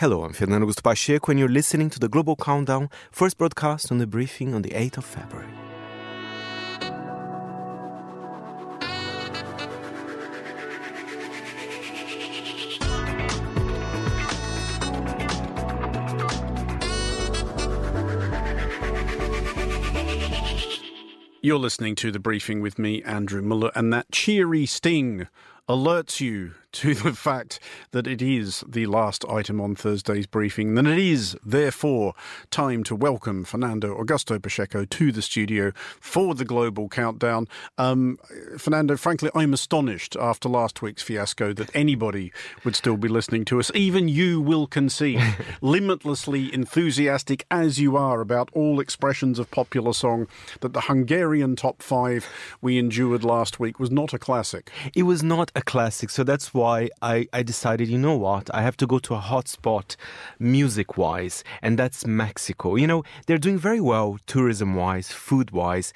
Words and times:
Hello, 0.00 0.24
I'm 0.24 0.32
Fernando 0.32 0.66
Augusto 0.66 0.82
Pacheco, 0.82 1.30
and 1.30 1.38
you're 1.38 1.46
listening 1.46 1.90
to 1.90 1.98
the 1.98 2.08
Global 2.08 2.34
Countdown, 2.34 2.88
first 3.12 3.36
broadcast 3.36 3.92
on 3.92 3.98
the 3.98 4.06
briefing 4.06 4.54
on 4.54 4.62
the 4.62 4.70
8th 4.70 4.96
of 4.96 5.04
February. 5.04 5.46
You're 21.42 21.58
listening 21.58 21.94
to 21.96 22.10
the 22.10 22.18
briefing 22.18 22.62
with 22.62 22.78
me, 22.78 23.02
Andrew 23.02 23.42
Mueller, 23.42 23.70
and 23.74 23.92
that 23.92 24.10
cheery 24.10 24.64
sting 24.64 25.28
alerts 25.68 26.20
you 26.20 26.52
to 26.72 26.94
the 26.94 27.12
fact 27.14 27.60
that 27.90 28.06
it 28.06 28.22
is 28.22 28.64
the 28.68 28.86
last 28.86 29.24
item 29.28 29.60
on 29.60 29.74
Thursday's 29.74 30.26
briefing, 30.26 30.74
then 30.74 30.86
it 30.86 30.98
is, 30.98 31.36
therefore, 31.44 32.14
time 32.50 32.84
to 32.84 32.94
welcome 32.94 33.44
Fernando 33.44 34.00
Augusto 34.00 34.40
Pacheco 34.40 34.84
to 34.84 35.12
the 35.12 35.22
studio 35.22 35.72
for 36.00 36.34
the 36.34 36.44
global 36.44 36.88
countdown. 36.88 37.48
Um, 37.78 38.18
Fernando, 38.56 38.96
frankly, 38.96 39.30
I'm 39.34 39.52
astonished 39.52 40.16
after 40.16 40.48
last 40.48 40.82
week's 40.82 41.02
fiasco 41.02 41.52
that 41.54 41.74
anybody 41.74 42.32
would 42.64 42.76
still 42.76 42.96
be 42.96 43.08
listening 43.08 43.44
to 43.46 43.58
us. 43.58 43.70
Even 43.74 44.08
you 44.08 44.40
will 44.40 44.66
concede, 44.66 45.22
limitlessly 45.60 46.52
enthusiastic 46.52 47.46
as 47.50 47.80
you 47.80 47.96
are 47.96 48.20
about 48.20 48.48
all 48.52 48.80
expressions 48.80 49.38
of 49.38 49.50
popular 49.50 49.92
song, 49.92 50.26
that 50.60 50.72
the 50.72 50.82
Hungarian 50.82 51.56
top 51.56 51.82
five 51.82 52.28
we 52.60 52.78
endured 52.78 53.24
last 53.24 53.58
week 53.58 53.80
was 53.80 53.90
not 53.90 54.14
a 54.14 54.18
classic. 54.18 54.70
It 54.94 55.02
was 55.02 55.22
not 55.22 55.50
a 55.54 55.62
classic, 55.62 56.10
so 56.10 56.24
that's 56.24 56.54
why 56.54 56.59
I, 56.62 57.26
I 57.32 57.42
decided, 57.42 57.88
you 57.88 57.98
know 57.98 58.16
what, 58.16 58.48
I 58.54 58.62
have 58.62 58.76
to 58.78 58.86
go 58.86 58.98
to 59.00 59.14
a 59.14 59.18
hotspot 59.20 59.96
music 60.38 60.96
wise, 60.96 61.44
and 61.62 61.78
that's 61.78 62.06
Mexico. 62.06 62.76
You 62.76 62.86
know, 62.86 63.02
they're 63.26 63.38
doing 63.38 63.58
very 63.58 63.80
well 63.80 64.18
tourism 64.26 64.74
wise, 64.74 65.10
food 65.12 65.50
wise. 65.50 65.92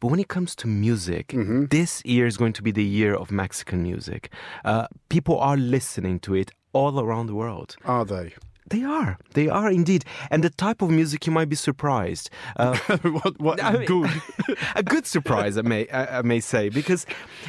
But 0.00 0.08
when 0.10 0.20
it 0.20 0.28
comes 0.28 0.54
to 0.56 0.66
music, 0.66 1.28
Mm-hmm. 1.28 1.66
this 1.70 2.02
year 2.04 2.26
is 2.26 2.36
going 2.36 2.52
to 2.54 2.62
be 2.62 2.70
the 2.72 2.84
year 2.84 3.14
of 3.14 3.30
Mexican 3.30 3.82
music. 3.82 4.30
Uh, 4.64 4.86
people 5.08 5.38
are 5.38 5.56
listening 5.56 6.20
to 6.20 6.34
it 6.34 6.50
all 6.72 7.00
around 7.00 7.26
the 7.28 7.34
world. 7.34 7.76
Are 7.84 8.04
they? 8.04 8.34
They 8.66 8.82
are. 8.82 9.18
They 9.34 9.48
are 9.48 9.70
indeed. 9.70 10.04
And 10.30 10.42
the 10.42 10.50
type 10.50 10.80
of 10.82 10.90
music 10.90 11.26
you 11.26 11.32
might 11.32 11.48
be 11.48 11.56
surprised. 11.56 12.30
Uh, 12.56 12.76
what, 13.02 13.38
what 13.40 13.62
I 13.62 13.72
mean- 13.78 13.86
good? 13.86 14.10
a 14.74 14.82
good 14.82 15.06
surprise, 15.06 15.58
I 15.58 15.62
may 15.62 15.86
I, 15.88 16.18
I 16.18 16.22
may 16.22 16.40
say, 16.40 16.68
because 16.70 17.04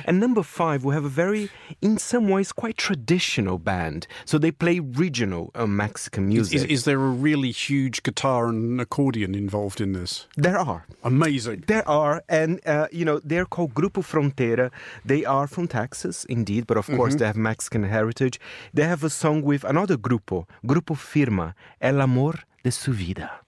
at 0.05 0.13
number 0.15 0.43
five 0.43 0.83
we 0.83 0.93
have 0.93 1.05
a 1.05 1.09
very, 1.09 1.49
in 1.81 1.97
some 1.97 2.27
ways, 2.27 2.51
quite 2.51 2.77
traditional 2.77 3.57
band. 3.57 4.07
So 4.25 4.37
they 4.37 4.51
play 4.51 4.79
regional 4.79 5.51
uh, 5.55 5.65
Mexican 5.65 6.27
music. 6.27 6.57
Is, 6.57 6.63
is 6.65 6.85
there 6.85 7.01
a 7.01 7.09
really 7.09 7.51
huge 7.51 8.03
guitar 8.03 8.47
and 8.49 8.79
accordion 8.81 9.35
involved 9.35 9.79
in 9.81 9.93
this? 9.93 10.27
there 10.35 10.57
are. 10.59 10.85
Amazing. 11.03 11.63
There 11.67 11.87
are, 11.87 12.23
and 12.27 12.59
uh, 12.67 12.87
you 12.91 13.05
know, 13.05 13.19
they're 13.23 13.45
called 13.45 13.73
Grupo 13.73 14.03
Frontera. 14.03 14.71
They 15.03 15.23
are 15.25 15.47
from 15.47 15.67
Texas, 15.67 16.25
indeed, 16.25 16.67
but 16.67 16.77
of 16.77 16.87
course 16.87 17.15
they 17.15 17.25
have 17.25 17.37
Mexican 17.37 17.83
heritage. 17.83 18.39
They 18.73 18.83
have 18.83 19.03
a 19.03 19.09
song 19.09 19.41
with 19.41 19.63
another 19.63 19.97
grupo, 19.97 20.45
Grupo 20.65 20.95
Firma, 21.05 21.55
El 21.79 22.01
Amor 22.01 22.47
de 22.63 22.71
su 22.71 22.91
Vida. 22.91 23.43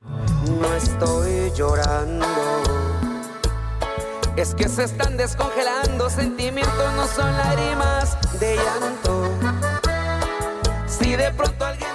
No 0.00 0.74
estoy 0.74 1.52
llorando. 1.54 2.26
Es 4.36 4.54
que 4.54 4.68
se 4.68 4.84
están 4.84 5.16
descongelando. 5.16 6.10
Sentimientos 6.10 6.92
no 6.96 7.06
son 7.06 7.30
lágrimas 7.36 8.18
de 8.40 8.56
llanto. 8.56 9.30
Si 10.88 11.14
de 11.14 11.30
pronto 11.32 11.64
alguien 11.66 11.91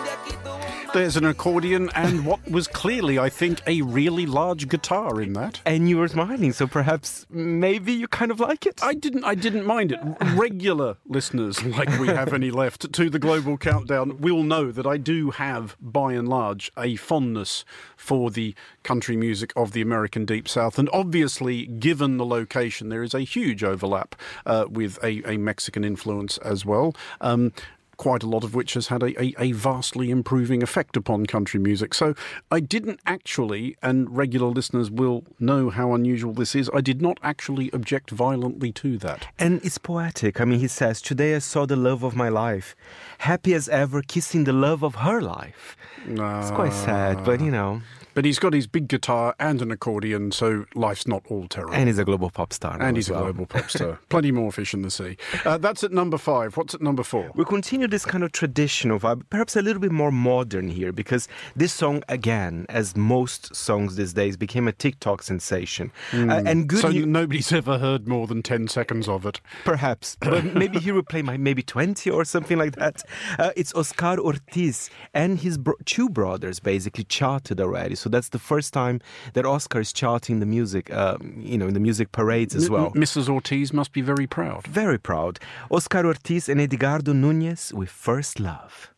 There's 0.98 1.16
an 1.16 1.26
accordion 1.26 1.92
and 1.94 2.26
what 2.26 2.50
was 2.50 2.66
clearly, 2.66 3.20
I 3.20 3.30
think, 3.30 3.62
a 3.67 3.84
really 3.84 4.26
large 4.26 4.67
guitar 4.67 5.22
in 5.22 5.34
that. 5.34 5.62
And 5.64 5.88
you 5.88 6.00
were 6.00 6.08
smiling, 6.08 6.53
so 6.53 6.66
perhaps 6.66 7.28
maybe 7.30 7.94
you 7.94 8.08
kind 8.08 8.31
of 8.31 8.40
like 8.40 8.66
it. 8.66 8.81
I 8.81 8.96
didn't. 8.96 9.24
I 9.24 9.36
didn't 9.36 9.68
mind 9.68 9.91
it. 9.91 10.00
Regular 10.34 10.97
listeners, 11.06 11.63
like 11.63 11.88
we 12.00 12.07
have 12.07 12.34
any 12.34 12.50
left, 12.50 12.91
to 12.91 13.12
the 13.12 13.19
global 13.19 13.59
countdown 13.59 14.18
will 14.18 14.41
know 14.41 14.72
that 14.72 14.88
I 14.88 14.97
do 14.97 15.30
have, 15.30 15.78
by 15.80 16.13
and 16.13 16.28
large, 16.28 16.72
a 16.75 16.96
fondness 16.96 17.63
for 17.96 18.31
the 18.31 18.56
country 18.81 19.16
music 19.16 19.53
of 19.56 19.74
the 19.74 19.81
American 19.81 20.25
Deep 20.25 20.47
South, 20.47 20.80
and 20.80 20.90
obviously, 20.91 21.68
given 21.68 22.18
the 22.18 22.25
location, 22.25 22.90
there 22.90 23.03
is 23.03 23.13
a 23.13 23.19
huge 23.19 23.63
overlap 23.63 24.16
uh, 24.47 24.66
with 24.68 24.97
a, 25.03 25.22
a 25.31 25.38
Mexican 25.38 25.84
influence 25.84 26.40
as 26.40 26.66
well. 26.66 26.96
Um, 27.22 27.53
quite 27.97 28.24
a 28.24 28.28
lot 28.28 28.44
of 28.44 28.56
which 28.56 28.74
has 28.75 28.88
had 28.88 29.03
a, 29.03 29.22
a, 29.22 29.34
a 29.40 29.52
vastly 29.52 30.09
improving 30.09 30.63
effect 30.63 30.96
upon 30.96 31.25
country 31.25 31.59
music. 31.59 31.94
So 31.94 32.13
I 32.52 32.59
didn't 32.59 33.00
actually, 33.06 33.75
and 33.81 34.16
regular 34.16 34.47
listeners 34.47 34.90
will 34.90 35.24
know 35.40 35.69
how 35.69 35.94
unusual 35.94 36.34
this 36.34 36.56
is, 36.56 36.69
I 36.74 36.81
did 36.81 37.02
not 37.02 37.19
actually 37.24 37.69
object 37.72 38.12
violently 38.12 38.72
to 38.74 38.97
that. 39.00 39.28
And 39.40 39.59
it's 39.66 39.78
poetic. 39.78 40.40
I 40.40 40.46
mean, 40.46 40.59
he 40.59 40.68
says, 40.68 41.02
Today 41.02 41.36
I 41.36 41.40
saw 41.40 41.66
the 41.66 41.75
love 41.75 42.03
of 42.03 42.16
my 42.16 42.30
life, 42.30 42.75
happy 43.19 43.53
as 43.53 43.68
ever, 43.69 44.02
kissing 44.02 44.44
the 44.46 44.53
love 44.53 44.84
of 44.84 44.96
her 44.96 45.22
life. 45.22 45.75
It's 46.06 46.52
quite 46.52 46.74
sad, 46.74 47.24
but 47.25 47.41
you 47.41 47.52
know, 47.52 47.81
But 48.13 48.25
he's 48.25 48.40
got 48.40 48.53
his 48.53 48.66
big 48.68 48.88
guitar 48.88 49.36
and 49.40 49.62
an 49.62 49.72
accordion, 49.72 50.31
so 50.31 50.66
life's 50.74 51.06
not 51.07 51.24
all 51.30 51.47
terrible. 51.47 51.74
and 51.75 51.88
he's 51.88 52.00
a 52.00 52.06
global 52.06 52.30
pop 52.30 52.53
star. 52.53 52.78
And 52.81 52.96
he's 52.97 53.09
a 53.09 53.13
global 53.13 53.46
pop 53.46 53.69
star. 53.69 54.00
Plenty 54.09 54.31
more 54.31 54.52
fish 54.52 54.74
in 54.74 54.81
the 54.84 54.90
sea. 54.91 55.18
Uh, 55.46 55.57
that's 55.57 55.84
at 55.84 55.91
number 55.91 56.18
five. 56.18 56.56
What's 56.57 56.74
at 56.74 56.81
number 56.81 57.03
four? 57.03 57.31
We 57.36 57.46
continue 57.46 57.87
this 57.88 58.06
kind 58.06 58.24
of 58.24 58.31
traditional 58.31 59.00
vibe, 59.00 59.24
perhaps 59.30 59.56
a 59.56 59.62
little 59.62 59.81
bit 59.81 59.92
more 59.92 60.12
modern 60.12 60.68
here, 60.70 60.92
because 60.92 61.28
this 61.56 61.74
song, 61.74 62.03
again, 62.09 62.66
as 62.70 62.96
most 62.96 63.56
songs 63.56 63.96
these 63.96 64.14
days, 64.14 64.38
became 64.38 64.68
a 64.68 64.72
TikTok 64.72 65.24
sensation. 65.24 65.92
Uh, 66.14 66.42
and 66.46 66.68
good 66.68 66.78
Hmm. 66.78 66.88
so 66.88 66.90
he- 66.90 67.06
nobody's 67.06 67.52
ever 67.52 67.78
heard 67.80 68.08
more 68.08 68.28
than 68.28 68.42
10 68.44 68.68
seconds 68.68 69.08
of 69.08 69.25
it. 69.25 69.40
Perhaps, 69.66 70.18
but 70.22 70.44
maybe 70.56 70.80
he 70.80 70.92
will 70.92 71.03
play 71.03 71.22
my 71.22 71.38
maybe 71.38 71.64
20 71.64 72.09
or 72.09 72.25
something 72.25 72.58
like 72.58 72.75
that. 72.75 73.03
Uh, 73.40 73.52
it's 73.56 73.74
Oscar 73.74 74.18
Ortiz 74.19 74.90
and 75.14 75.40
his 75.40 75.58
bro- 75.58 75.75
two 75.86 76.09
brothers 76.09 76.59
basically 76.59 77.04
charted 77.06 77.59
already. 77.62 77.96
So 77.96 78.09
that's 78.09 78.30
the 78.30 78.40
first 78.40 78.74
time 78.74 79.02
that 79.34 79.46
Oscar 79.46 79.80
is 79.80 79.94
charting 79.94 80.40
the 80.40 80.46
music, 80.46 80.92
um, 80.94 81.36
you 81.40 81.58
know, 81.58 81.68
in 81.68 81.74
the 81.74 81.80
music 81.80 82.12
parades 82.12 82.56
as 82.56 82.69
well. 82.69 82.92
M- 82.96 83.02
Mrs. 83.02 83.30
Ortiz 83.30 83.72
must 83.74 83.92
be 83.94 84.02
very 84.02 84.28
proud. 84.28 84.66
Very 84.68 84.98
proud. 84.98 85.40
Oscar 85.72 86.06
Ortiz 86.06 86.50
and 86.50 86.59
Edgardo 86.62 87.14
Núñez 87.14 87.74
with 87.77 87.89
First 87.89 88.39
Love. 88.39 88.91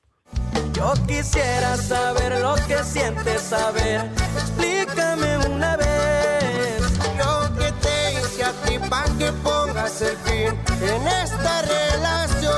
Yo 0.73 0.93
quisiera 1.05 1.75
saber 1.75 2.39
lo 2.39 2.55
que 2.67 2.81
sientes 2.83 3.41
saber. 3.41 4.09
Explícame 4.37 5.37
una 5.49 5.75
vez. 5.75 6.81
Yo 7.17 7.49
que 7.59 7.71
te 7.83 8.13
hice 8.13 8.43
a 8.45 8.51
ti 8.65 8.79
pa' 8.89 9.05
que 9.17 9.31
pongas 9.43 10.01
el 10.01 10.15
fin 10.17 10.57
en 10.81 11.07
esta 11.07 11.61
relación. 11.63 12.49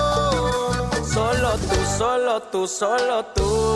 Solo 1.12 1.58
tú, 1.58 1.78
solo 1.98 2.42
tú, 2.44 2.68
solo 2.68 3.26
tú. 3.34 3.76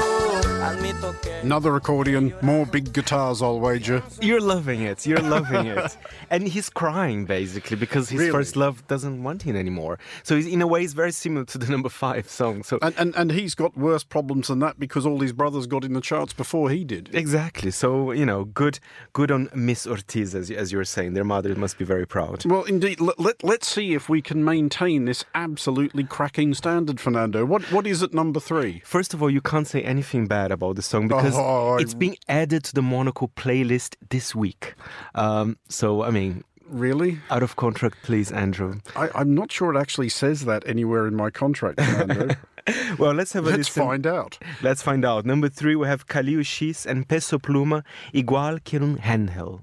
Another 1.44 1.76
accordion, 1.76 2.34
more 2.42 2.66
big 2.66 2.92
guitars, 2.92 3.42
I'll 3.42 3.60
wager. 3.60 4.02
You're 4.22 4.42
loving 4.42 4.82
it. 4.82 5.06
You're 5.06 5.20
loving 5.22 5.68
it. 5.68 5.96
and 6.32 6.48
he's 6.48 6.70
crying 6.72 7.26
basically 7.26 7.78
because 7.78 8.10
his 8.10 8.20
Really? 8.20 8.32
first 8.32 8.56
love 8.56 8.86
doesn't 8.88 9.22
want 9.22 9.44
him 9.44 9.56
anymore. 9.56 10.00
So 10.24 10.36
he's, 10.36 10.48
in 10.48 10.62
a 10.64 10.68
way, 10.68 10.84
it's 10.84 10.94
very 10.94 11.12
similar 11.12 11.46
to 11.46 11.58
the 11.60 11.68
number 11.70 11.90
five 11.90 12.28
song. 12.30 12.64
So 12.64 12.80
And, 12.82 12.96
and 12.98 13.16
and 13.16 13.32
he's 13.32 13.54
got 13.54 13.78
worse 13.78 14.04
problems 14.04 14.48
than 14.48 14.58
that 14.60 14.80
because 14.80 15.06
all 15.06 15.20
his 15.20 15.34
brothers 15.34 15.68
got 15.68 15.84
in 15.84 15.94
the 15.94 16.02
charts 16.02 16.34
before 16.34 16.72
he 16.72 16.84
did. 16.84 17.14
Exactly. 17.14 17.70
So 17.70 18.12
you 18.12 18.26
know, 18.26 18.46
good, 18.46 18.80
good 19.14 19.30
on 19.32 19.50
Miss 19.54 19.86
Ortiz, 19.86 20.34
as 20.34 20.50
as 20.50 20.72
you 20.72 20.80
were 20.80 20.86
saying. 20.86 21.14
Their 21.14 21.24
mother 21.24 21.54
must 21.56 21.78
be 21.78 21.86
very 21.86 22.08
proud. 22.08 22.44
Well, 22.46 22.64
indeed. 22.64 23.00
Let, 23.00 23.20
let, 23.20 23.44
let's 23.44 23.68
see 23.68 23.94
if 23.94 24.10
we 24.10 24.22
can 24.24 24.44
maintain 24.44 25.06
this 25.06 25.24
absolutely 25.36 26.06
cracking 26.06 26.56
standard, 26.56 27.00
Fernando. 27.00 27.46
What 27.46 27.72
What 27.72 27.86
is 27.86 28.02
at 28.02 28.14
number 28.16 28.40
three? 28.40 28.82
First 28.84 29.14
of 29.14 29.22
all, 29.22 29.30
you 29.30 29.42
can't 29.42 29.68
say 29.68 29.84
anything 29.84 30.26
bad 30.26 30.52
about 30.52 30.76
the 30.76 30.82
song 30.82 30.95
because 31.02 31.34
Oh, 31.36 31.78
it's 31.78 31.94
being 31.94 32.18
added 32.28 32.64
to 32.66 32.74
the 32.74 32.82
Monocle 32.82 33.30
playlist 33.36 33.96
this 34.10 34.34
week. 34.36 34.76
Um, 35.16 35.58
so 35.70 36.04
I 36.04 36.10
mean, 36.12 36.44
Really? 36.68 37.20
out 37.30 37.44
of 37.44 37.56
contract, 37.56 37.98
please, 38.04 38.32
Andrew. 38.32 38.80
I, 38.96 39.10
I'm 39.14 39.36
not 39.36 39.52
sure 39.52 39.72
it 39.74 39.78
actually 39.80 40.10
says 40.10 40.46
that 40.46 40.64
anywhere 40.66 41.06
in 41.08 41.16
my 41.16 41.30
contract, 41.30 41.80
Fernando. 41.86 42.36
Well, 42.98 43.14
let's 43.14 43.34
have 43.34 43.46
a 43.46 43.50
let's 43.50 43.58
listen. 43.70 43.84
find 43.86 44.08
out. 44.08 44.40
Let's 44.64 44.82
find 44.82 45.06
out. 45.06 45.26
Number 45.26 45.48
three, 45.50 45.76
we 45.76 45.86
have 45.88 46.08
Kali 46.08 46.34
Uchis 46.34 46.86
and 46.88 47.08
Peso 47.08 47.38
Pluma, 47.38 47.84
igual 48.14 48.64
que 48.64 48.80
un 48.80 48.98
ángel. 48.98 49.62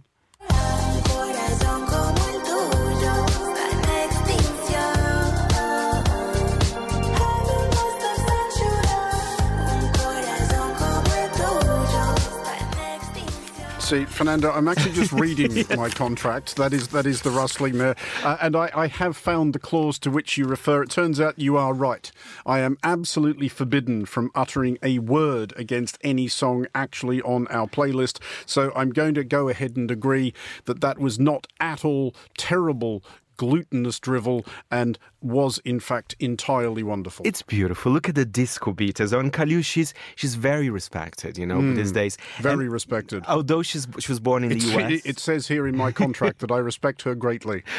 See, 13.93 14.07
Fernando, 14.07 14.51
I'm 14.51 14.69
actually 14.69 14.95
just 14.95 15.13
reading 15.27 15.67
my 15.77 15.91
contract. 15.91 16.57
That 16.57 16.73
is 16.73 16.89
that 16.89 17.05
is 17.05 17.21
the 17.21 17.31
rustling 17.31 17.77
there, 17.77 17.95
uh, 18.23 18.39
and 18.41 18.57
I, 18.57 18.71
I 18.75 18.87
have 18.87 19.19
found 19.19 19.53
the 19.53 19.59
clause 19.59 19.99
to 19.99 20.11
which 20.11 20.39
you 20.39 20.47
refer. 20.47 20.83
It 20.83 20.89
turns 20.89 21.21
out 21.21 21.39
you 21.39 21.59
are 21.59 21.75
right. 21.75 22.11
I 22.47 22.61
am 22.61 22.79
absolutely 22.83 23.49
forbidden 23.49 24.07
from 24.07 24.31
uttering 24.35 24.79
a 24.83 24.99
word 25.01 25.53
against 25.59 25.99
any 26.01 26.27
song 26.27 26.69
actually 26.75 27.21
on 27.21 27.47
our 27.49 27.67
playlist. 27.67 28.19
So 28.47 28.73
I'm 28.75 28.95
going 28.95 29.13
to 29.13 29.25
go 29.25 29.51
ahead 29.51 29.77
and 29.77 29.91
agree 29.91 30.33
that 30.65 30.81
that 30.81 30.99
was 30.99 31.19
not 31.19 31.47
at 31.61 31.85
all 31.85 32.15
terrible. 32.39 33.05
Glutinous 33.43 33.99
drivel 34.09 34.39
and 34.71 34.93
was 35.21 35.53
in 35.73 35.81
fact 35.81 36.15
entirely 36.21 36.83
wonderful. 36.93 37.27
It's 37.31 37.43
beautiful. 37.57 37.91
Look 37.97 38.09
at 38.09 38.15
the 38.15 38.25
disco 38.25 38.73
beat 38.81 39.01
as. 39.01 39.13
And 39.13 39.33
Kalyu, 39.33 39.61
she's 39.73 39.91
she's 40.21 40.35
very 40.51 40.71
respected, 40.71 41.33
you 41.41 41.47
know, 41.51 41.61
these 41.75 41.93
days. 42.01 42.15
Very 42.41 42.65
And 42.67 42.73
respected. 42.79 43.21
although 43.37 43.63
she's 43.71 43.85
she 44.05 44.11
was 44.15 44.21
born 44.29 44.41
in 44.45 44.51
It's- 44.53 44.65
the 44.71 44.79
US. 44.83 44.93
it, 44.93 45.03
it 45.13 45.19
says 45.19 45.43
here 45.55 45.65
in 45.71 45.77
my 45.85 45.91
contract 46.03 46.37
that 46.43 46.51
I 46.59 46.59
respect 46.71 46.99
her 47.03 47.15
greatly. 47.25 47.61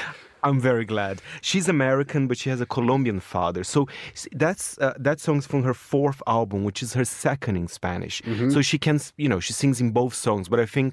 I'm 0.45 0.59
very 0.71 0.83
glad. 0.93 1.15
She's 1.49 1.67
American, 1.69 2.21
but 2.27 2.37
she 2.41 2.49
has 2.53 2.59
a 2.59 2.65
Colombian 2.65 3.21
father. 3.21 3.63
So 3.63 3.79
that's 4.43 4.77
uh, 4.79 4.93
that 5.07 5.17
song's 5.25 5.45
from 5.51 5.61
her 5.63 5.73
fourth 5.91 6.21
album, 6.27 6.59
which 6.67 6.83
is 6.85 6.91
her 6.99 7.05
second 7.05 7.55
in 7.55 7.67
Spanish. 7.69 8.21
Mm-hmm. 8.23 8.49
So 8.55 8.61
she 8.61 8.77
can, 8.77 8.99
you 9.23 9.29
know, 9.31 9.39
she 9.39 9.53
sings 9.53 9.79
in 9.79 9.91
both 9.91 10.13
songs. 10.27 10.49
But 10.49 10.59
I 10.59 10.65
think 10.75 10.89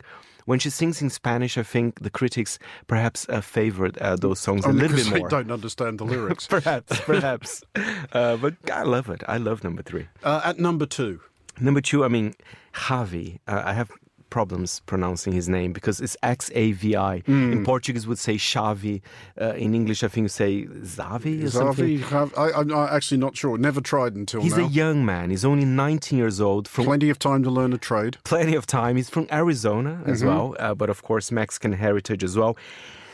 when 0.51 0.59
she 0.59 0.69
sings 0.69 1.01
in 1.01 1.11
Spanish, 1.11 1.57
I 1.57 1.63
think 1.63 2.01
the 2.01 2.11
critics 2.11 2.59
perhaps 2.89 3.25
uh, 3.29 3.41
favored 3.41 3.97
uh, 3.99 4.17
those 4.17 4.41
songs 4.41 4.65
a 4.65 4.73
little 4.73 4.97
bit 4.97 5.09
more. 5.09 5.21
they 5.21 5.37
don't 5.37 5.53
understand 5.53 6.01
the 6.01 6.05
lyrics. 6.05 6.47
Perhaps, 6.57 7.01
perhaps. 7.03 7.63
uh, 8.13 8.37
but 8.37 8.55
I 8.73 8.83
love 8.83 9.09
it. 9.11 9.23
I 9.29 9.37
love 9.37 9.63
number 9.63 9.83
three. 9.83 10.09
Uh, 10.25 10.41
at 10.45 10.59
number 10.59 10.87
two, 10.87 11.21
Number 11.61 11.81
two, 11.81 12.05
I 12.05 12.09
mean, 12.09 12.35
Xavi. 12.75 13.39
Uh, 13.47 13.63
I 13.65 13.75
have 13.75 13.93
problems 14.31 14.81
pronouncing 14.87 15.33
his 15.33 15.49
name 15.49 15.73
because 15.73 16.01
it's 16.01 16.17
X 16.23 16.51
A 16.55 16.73
V 16.73 16.97
I. 16.97 17.19
Hmm. 17.21 17.53
In 17.53 17.65
Portuguese, 17.65 18.07
would 18.07 18.19
say 18.19 18.37
Xavi. 18.37 19.03
Uh, 19.41 19.55
in 19.55 19.75
English, 19.75 20.03
I 20.03 20.09
think 20.09 20.25
you 20.25 20.29
say 20.29 20.65
Zavi 20.67 21.45
or 21.45 21.51
something. 21.51 21.99
Have, 21.99 22.33
I, 22.39 22.53
I'm 22.53 22.71
actually 22.73 23.19
not 23.19 23.37
sure. 23.37 23.59
Never 23.59 23.81
tried 23.81 24.15
until 24.15 24.41
He's 24.43 24.57
now. 24.57 24.65
a 24.65 24.69
young 24.69 25.05
man. 25.05 25.31
He's 25.31 25.45
only 25.45 25.65
19 25.65 26.19
years 26.19 26.41
old. 26.41 26.67
From 26.69 26.85
Plenty 26.85 27.11
of 27.11 27.19
time 27.19 27.43
to 27.43 27.51
learn 27.51 27.73
a 27.73 27.79
trade. 27.79 28.17
plenty 28.25 28.55
of 28.55 28.67
time. 28.67 28.97
He's 28.97 29.11
from 29.11 29.27
Arizona 29.33 30.03
as 30.07 30.23
well, 30.25 30.57
uh, 30.59 30.75
but 30.75 30.89
of 30.91 31.03
course 31.03 31.31
Mexican 31.33 31.73
heritage 31.73 32.25
as 32.25 32.37
well. 32.37 32.57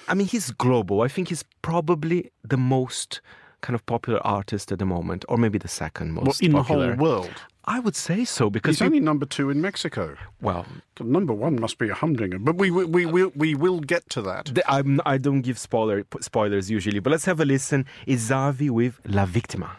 I 0.09 0.15
mean, 0.15 0.27
he's 0.29 0.51
global. 0.53 1.01
I 1.03 1.09
think 1.09 1.29
he's 1.29 1.45
probably 1.63 2.31
the 2.45 2.57
most 2.57 3.21
kind 3.63 3.75
of 3.75 3.85
popular 3.87 4.21
artist 4.25 4.71
at 4.71 4.79
the 4.79 4.85
moment, 4.87 5.25
or 5.29 5.37
maybe 5.37 5.59
the 5.59 5.67
second 5.69 6.13
most 6.13 6.27
Well, 6.27 6.37
in 6.41 6.53
popular. 6.53 6.91
the 6.91 6.97
whole 6.97 7.05
world. 7.05 7.31
I 7.69 7.81
would 7.81 7.97
say 7.97 8.25
so 8.25 8.49
because 8.49 8.79
He's 8.79 8.87
only 8.87 9.01
number 9.01 9.27
two 9.27 9.51
in 9.51 9.61
Mexico. 9.61 10.15
well, 10.41 10.65
Number 11.01 11.33
one 11.35 11.61
must 11.61 11.79
be 11.79 11.89
a 11.89 11.95
humdinger, 11.95 12.39
but 12.39 12.57
we 12.57 12.71
we 12.71 12.85
we 12.85 13.07
will 13.07 13.33
we 13.35 13.55
will 13.55 13.81
get 13.81 14.09
to 14.11 14.23
that. 14.23 14.47
The- 14.55 14.63
I'm, 14.71 15.01
I 15.05 15.19
don't 15.19 15.43
give 15.43 15.59
spoiler, 15.59 16.05
spoilers 16.21 16.71
usually, 16.71 17.01
but 17.01 17.11
let's 17.11 17.25
have 17.27 17.41
a 17.41 17.45
listen. 17.45 17.85
It's 18.07 18.29
Xavi 18.31 18.71
with 18.71 19.01
La 19.05 19.27
Víctima. 19.27 19.71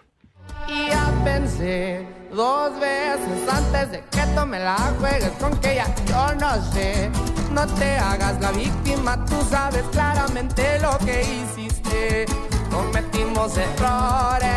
Y 0.67 0.87
ya 0.89 1.05
pensé 1.23 2.05
dos 2.33 2.71
veces 2.79 3.47
antes 3.49 3.91
de 3.91 3.99
que 4.11 4.23
tú 4.35 4.45
me 4.45 4.59
la 4.59 4.75
juegues 4.99 5.31
con 5.39 5.57
que 5.61 5.75
ya 5.75 5.87
yo 6.05 6.35
no 6.35 6.61
sé. 6.73 7.09
No 7.53 7.65
te 7.79 7.97
hagas 7.97 8.39
la 8.41 8.51
víctima, 8.51 9.23
tú 9.25 9.41
sabes 9.49 9.83
claramente 9.93 10.77
lo 10.81 10.97
que 11.05 11.21
hiciste. 11.21 12.25
Cometimos 12.69 13.57
errores, 13.57 14.56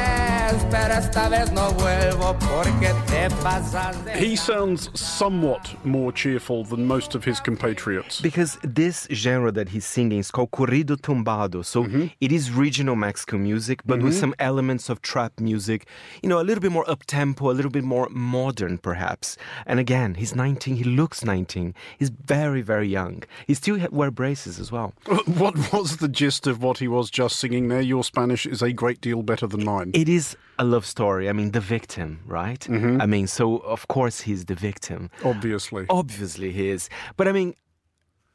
pero 0.70 0.94
esta 0.94 1.28
vez 1.28 1.50
no 1.52 1.72
vuelvo 1.72 2.36
porque 2.38 2.92
te 3.06 3.28
pasas 3.42 4.04
de. 4.04 4.12
He 4.12 4.36
sounds 4.36 4.90
somewhat 4.94 5.74
more 5.84 6.12
cheerful 6.12 6.64
than 6.64 6.86
most 6.86 7.14
of 7.14 7.24
his 7.24 7.40
compatriots. 7.40 8.20
Because 8.20 8.58
this 8.62 9.08
genre 9.10 9.50
that 9.50 9.70
he's 9.70 9.84
singing 9.84 10.20
is 10.20 10.30
called 10.30 10.50
corrido 10.52 10.96
tumbado. 10.96 11.64
So 11.64 11.84
mm-hmm. 11.84 12.06
it 12.20 12.32
is 12.32 12.52
regional 12.52 12.94
Mexican 12.94 13.42
music, 13.42 13.82
but 13.84 14.00
with 14.00 14.12
mm-hmm. 14.12 14.20
some 14.20 14.34
elements 14.38 14.88
of 14.88 15.02
trap 15.02 15.40
music, 15.40 15.86
you 16.22 16.28
know, 16.28 16.40
a 16.40 16.44
little 16.44 16.60
bit 16.60 16.72
more 16.72 16.88
up 16.88 17.04
tempo, 17.06 17.50
a 17.50 17.52
little 17.52 17.70
bit 17.70 17.84
more 17.84 18.08
modern 18.10 18.78
perhaps. 18.78 19.36
And 19.66 19.80
again, 19.80 20.14
he's 20.14 20.34
19, 20.36 20.76
he 20.76 20.84
looks 20.84 21.24
19. 21.24 21.74
He's 21.98 22.10
very, 22.10 22.62
very 22.62 22.88
young. 22.88 23.24
He 23.46 23.54
still 23.54 23.78
ha- 23.78 23.88
wear 23.90 24.10
braces 24.10 24.60
as 24.60 24.70
well. 24.70 24.94
What 25.40 25.72
was 25.72 25.98
the 25.98 26.08
gist 26.08 26.46
of 26.46 26.62
what 26.62 26.78
he 26.78 26.88
was 26.88 27.10
just 27.10 27.38
singing 27.38 27.68
there? 27.68 27.80
Your 27.80 28.04
Spanish 28.04 28.46
is 28.46 28.62
a 28.62 28.72
great 28.72 29.00
deal 29.00 29.22
better 29.22 29.46
than 29.46 29.64
mine. 29.64 29.90
It 29.94 30.08
is 30.08 30.36
a 30.60 30.64
love 30.64 30.86
story. 30.86 31.28
I 31.28 31.32
mean, 31.32 31.50
the 31.52 31.60
victim, 31.60 32.20
right? 32.26 32.60
Mm-hmm. 32.60 33.00
I 33.00 33.06
mean, 33.06 33.26
so 33.26 33.58
of 33.58 33.88
course 33.88 34.20
he's 34.20 34.44
the 34.44 34.54
victim. 34.54 35.10
Obviously. 35.24 35.86
Obviously, 35.88 36.52
he 36.52 36.68
is. 36.68 36.90
But 37.16 37.26
I 37.28 37.32
mean, 37.32 37.54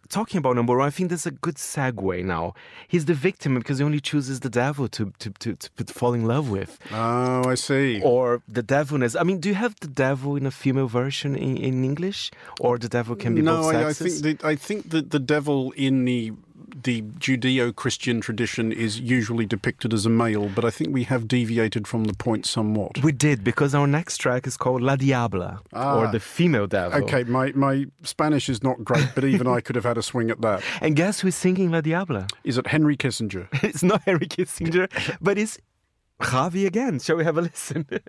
talking 0.10 0.40
about 0.40 0.56
number 0.56 0.76
one, 0.78 0.88
I 0.88 0.90
think 0.90 1.12
that's 1.12 1.28
a 1.28 1.32
good 1.32 1.56
segue 1.56 2.24
now. 2.26 2.54
He's 2.88 3.06
the 3.06 3.14
victim 3.14 3.56
because 3.56 3.78
he 3.78 3.86
only 3.86 4.00
chooses 4.00 4.40
the 4.40 4.50
devil 4.50 4.88
to, 4.90 5.14
to, 5.20 5.30
to, 5.30 5.56
to, 5.56 5.94
fall 5.94 6.14
in 6.14 6.26
love 6.26 6.50
with. 6.50 6.80
Oh, 6.92 7.48
I 7.48 7.56
see. 7.56 8.02
Or 8.04 8.42
the 8.48 8.64
devilness. 8.64 9.16
I 9.16 9.24
mean, 9.24 9.40
do 9.40 9.50
you 9.50 9.56
have 9.56 9.76
the 9.80 9.88
devil 9.88 10.36
in 10.36 10.46
a 10.46 10.52
female 10.52 10.88
version 10.88 11.36
in, 11.36 11.58
in 11.58 11.84
English? 11.84 12.32
Or 12.60 12.78
the 12.80 12.90
devil 12.90 13.16
can 13.16 13.36
be 13.36 13.42
no, 13.42 13.62
both 13.62 13.76
I, 13.76 13.86
I 13.86 13.92
sexes? 13.92 14.22
think 14.22 14.44
I 14.44 14.56
think 14.56 14.90
that 14.90 15.12
the 15.12 15.20
devil 15.20 15.72
in 15.78 16.06
the 16.06 16.34
the 16.84 17.02
Judeo-Christian 17.02 18.22
tradition 18.22 18.72
is 18.72 19.00
usually 19.00 19.46
depicted 19.46 19.94
as 19.94 20.06
a 20.06 20.10
male, 20.10 20.50
but 20.54 20.64
I 20.66 20.70
think 20.70 20.94
we 20.94 21.04
have 21.04 21.28
deviated 21.28 21.88
from 21.88 22.06
the 22.06 22.14
point 22.14 22.46
somewhat. 22.46 23.04
we 23.04 23.12
did 23.12 23.44
because 23.44 23.74
our 23.76 23.88
next 23.88 24.18
track 24.18 24.46
is 24.48 24.58
called 24.58 24.82
La 24.82 24.96
Diabla, 24.96 25.60
or 25.74 26.06
Ah. 26.08 26.12
the 26.12 26.20
female 26.20 26.68
devil. 26.68 27.04
Okay, 27.04 27.24
my, 27.24 27.52
my 27.54 27.86
Spanish 28.04 28.50
is 28.50 28.62
not 28.64 28.84
great, 28.84 29.08
but 29.16 29.24
even 29.24 29.48
I 29.48 29.62
could 29.62 29.76
have 29.76 29.86
had 29.86 29.98
a 29.98 30.04
swing 30.04 30.30
at 30.30 30.42
that. 30.42 30.62
And 30.82 30.96
guess 30.96 31.20
who's 31.22 31.36
singing 31.36 31.72
La 31.72 31.82
Diabla? 31.82 32.30
Is 32.44 32.58
it 32.58 32.68
Henry 32.68 32.96
Kissinger? 32.98 33.48
It's 33.64 33.84
not 33.84 34.02
Henry 34.04 34.28
Kissinger, 34.28 34.88
but 35.22 35.38
it's 35.38 35.58
Xavi 36.22 36.66
again. 36.66 37.00
Shall 37.00 37.18
we 37.18 37.24
have 37.26 37.38
a 37.38 37.42
listen? 37.42 37.86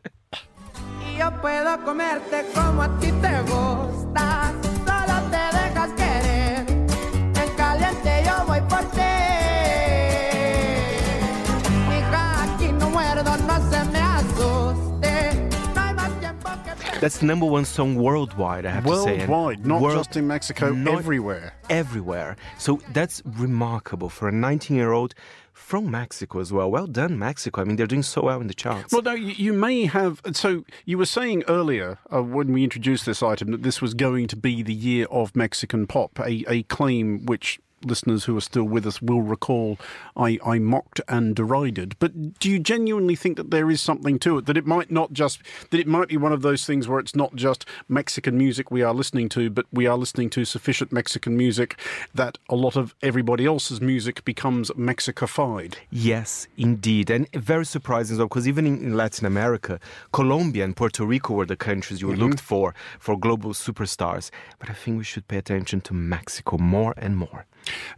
That's 17.01 17.19
the 17.19 17.27
number 17.27 17.47
one 17.47 17.65
song 17.65 17.95
worldwide, 17.97 18.65
I 18.65 18.71
have 18.71 18.85
to 18.85 19.03
say. 19.03 19.19
Worldwide, 19.19 19.67
not 19.67 19.81
world- 19.81 19.97
just 19.99 20.17
in 20.17 20.27
Mexico, 20.27 20.75
everywhere. 20.89 21.53
Everywhere. 21.69 22.37
So 22.59 22.81
that's 22.93 23.23
remarkable 23.25 24.09
for 24.09 24.29
a 24.29 24.33
19 24.33 24.77
year 24.77 24.93
old 24.93 25.15
from 25.53 25.91
Mexico 25.91 26.39
as 26.41 26.53
well. 26.53 26.71
Well 26.71 26.87
done, 26.87 27.19
Mexico. 27.19 27.61
I 27.61 27.65
mean, 27.65 27.77
they're 27.77 27.87
doing 27.87 28.03
so 28.03 28.23
well 28.23 28.41
in 28.41 28.47
the 28.47 28.55
charts. 28.55 28.93
Well, 28.93 29.03
now 29.03 29.15
you, 29.15 29.33
you 29.33 29.53
may 29.53 29.87
have. 29.87 30.21
So 30.33 30.65
you 30.85 30.99
were 30.99 31.07
saying 31.07 31.45
earlier 31.49 31.99
uh, 32.13 32.23
when 32.23 32.53
we 32.53 32.65
introduced 32.65 33.07
this 33.07 33.23
item 33.23 33.51
that 33.51 33.63
this 33.63 33.83
was 33.83 33.95
going 33.95 34.27
to 34.29 34.37
be 34.37 34.63
the 34.63 34.75
year 34.75 35.07
of 35.11 35.35
Mexican 35.37 35.87
pop, 35.87 36.19
a, 36.21 36.45
a 36.49 36.63
claim 36.65 37.25
which 37.27 37.59
listeners 37.87 38.25
who 38.25 38.37
are 38.37 38.41
still 38.43 38.65
with 38.65 38.87
us 38.87 39.01
will 39.01 39.23
recall 39.23 39.79
I, 40.17 40.39
I 40.45 40.59
mocked 40.59 41.01
and 41.09 41.35
derided. 41.35 41.97
But 41.99 42.39
do 42.39 42.51
you 42.51 42.59
genuinely 42.59 43.17
think 43.17 43.37
that 43.37 43.51
there 43.51 43.71
is 43.71 43.81
something 43.81 44.19
to 44.21 44.39
it? 44.39 44.47
That 44.47 44.57
it 44.57 44.67
might 44.67 44.91
not 44.91 45.13
just 45.13 45.41
that 45.71 45.81
it 45.81 45.87
might 45.87 46.09
be 46.09 46.17
one 46.17 46.33
of 46.33 46.43
those 46.43 46.67
things 46.67 46.89
where 46.89 46.99
it's 46.99 47.15
not 47.15 47.35
just 47.35 47.65
Mexican 47.89 48.37
music 48.39 48.71
we 48.71 48.83
are 48.83 48.95
listening 48.95 49.29
to, 49.31 49.51
but 49.51 49.67
we 49.73 49.87
are 49.87 49.97
listening 49.97 50.31
to 50.31 50.45
sufficient 50.45 50.93
Mexican 50.93 51.37
music 51.37 51.79
that 52.15 52.39
a 52.49 52.55
lot 52.55 52.77
of 52.77 52.95
everybody 53.03 53.47
else's 53.47 53.81
music 53.81 54.25
becomes 54.25 54.71
Mexicified? 54.73 55.75
Yes, 55.91 56.49
indeed. 56.57 57.11
And 57.11 57.31
very 57.33 57.67
surprising 57.67 58.15
as 58.15 58.19
well, 58.19 58.29
because 58.29 58.49
even 58.49 58.67
in, 58.67 58.79
in 58.79 58.97
Latin 58.97 59.27
America, 59.27 59.79
Colombia 60.13 60.65
and 60.65 60.77
Puerto 60.77 61.05
Rico 61.05 61.35
were 61.35 61.47
the 61.47 61.57
countries 61.57 62.01
you 62.01 62.13
looked 62.13 62.37
mm-hmm. 62.37 62.55
for 62.55 62.75
for 62.99 63.19
global 63.19 63.53
superstars. 63.53 64.31
But 64.59 64.71
I 64.71 64.75
think 64.75 64.99
we 64.99 65.05
should 65.05 65.29
pay 65.29 65.39
attention 65.39 65.81
to 65.83 65.95
Mexico 65.95 66.59
more 66.59 66.95
and 66.97 67.17
more. 67.17 67.47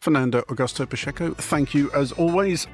Fernando 0.01 0.43
Augusto 0.49 0.89
Pacheco, 0.89 1.35
thank 1.35 1.75
you 1.75 1.91
as 1.93 2.13
always. 2.13 2.67